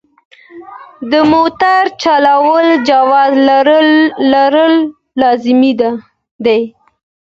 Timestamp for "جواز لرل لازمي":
2.89-5.71